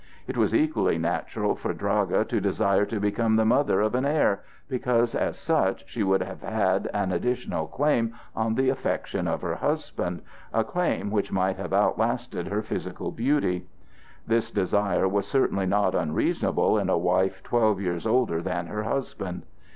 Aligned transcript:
It 0.25 0.35
was 0.35 0.55
equally 0.55 0.97
natural 0.97 1.55
for 1.55 1.73
Draga 1.73 2.25
to 2.25 2.41
desire 2.41 2.87
to 2.87 2.99
become 2.99 3.35
the 3.35 3.45
mother 3.45 3.81
of 3.81 3.93
an 3.93 4.03
heir, 4.03 4.41
because 4.67 5.13
as 5.13 5.37
such 5.37 5.83
she 5.87 6.01
would 6.01 6.23
have 6.23 6.41
had 6.41 6.89
an 6.91 7.11
additional 7.11 7.67
claim 7.67 8.15
on 8.35 8.55
the 8.55 8.69
affection 8.69 9.27
of 9.27 9.43
her 9.43 9.53
husband,—a 9.53 10.63
claim 10.63 11.11
which 11.11 11.31
might 11.31 11.57
have 11.57 11.71
outlasted 11.71 12.47
her 12.47 12.63
physical 12.63 13.11
beauty. 13.11 13.67
This 14.25 14.49
desire 14.49 15.07
was 15.07 15.27
certainly 15.27 15.67
not 15.67 15.93
unreasonable 15.93 16.79
in 16.79 16.89
a 16.89 16.97
wife 16.97 17.43
twelve 17.43 17.79
years 17.79 18.07
older 18.07 18.41
than 18.41 18.65
her 18.65 18.81
husband. 18.81 19.43